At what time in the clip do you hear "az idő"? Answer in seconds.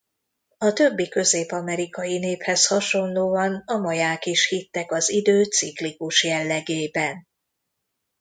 4.91-5.43